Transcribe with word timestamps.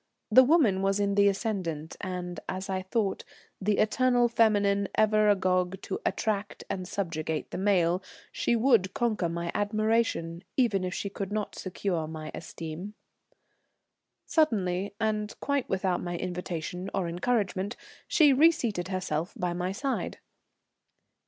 The 0.31 0.43
woman 0.43 0.81
was 0.81 0.99
in 0.99 1.13
the 1.13 1.27
ascendant, 1.27 1.95
and, 2.01 2.39
as 2.49 2.71
I 2.71 2.81
thought, 2.81 3.23
the 3.61 3.77
eternal 3.77 4.27
feminine 4.27 4.87
ever 4.95 5.29
agog 5.29 5.79
to 5.83 6.01
attract 6.03 6.63
and 6.71 6.87
subjugate 6.87 7.51
the 7.51 7.59
male, 7.59 8.01
she 8.31 8.55
would 8.55 8.95
conquer 8.95 9.29
my 9.29 9.51
admiration 9.53 10.43
even 10.57 10.83
if 10.83 10.95
she 10.95 11.11
could 11.11 11.31
not 11.31 11.53
secure 11.53 12.07
my 12.07 12.31
esteem. 12.33 12.95
Suddenly, 14.25 14.95
and 14.99 15.39
quite 15.39 15.69
without 15.69 16.01
my 16.01 16.17
invitation 16.17 16.89
or 16.95 17.07
encouragement, 17.07 17.77
she 18.07 18.33
reseated 18.33 18.87
herself 18.87 19.35
by 19.37 19.53
my 19.53 19.71
side. 19.71 20.17